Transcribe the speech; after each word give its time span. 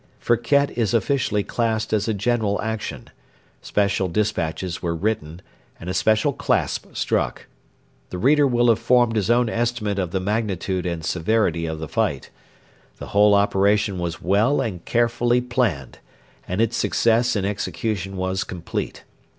Firket 0.19 0.71
is 0.71 0.95
officially 0.95 1.43
classed 1.43 1.93
as 1.93 2.07
a 2.07 2.13
general 2.15 2.59
action: 2.63 3.11
special 3.61 4.07
despatches 4.07 4.81
were 4.81 4.95
written, 4.95 5.43
and 5.79 5.91
a 5.91 5.93
special 5.93 6.33
clasp 6.33 6.87
struck. 6.95 7.45
The 8.09 8.17
reader 8.17 8.47
will 8.47 8.69
have 8.69 8.79
formed 8.79 9.15
his 9.15 9.29
own 9.29 9.47
estimate 9.47 9.99
of 9.99 10.09
the 10.09 10.19
magnitude 10.19 10.87
and 10.87 11.05
severity 11.05 11.67
of 11.67 11.77
the 11.77 11.87
fight. 11.87 12.31
The 12.97 13.09
whole 13.13 13.35
operation 13.35 13.99
was 13.99 14.23
well 14.23 14.59
and 14.59 14.83
carefully 14.85 15.39
planned, 15.39 15.99
and 16.47 16.61
its 16.61 16.75
success 16.75 17.35
in 17.35 17.45
execution 17.45 18.17
was 18.17 18.43
complete. 18.43 19.03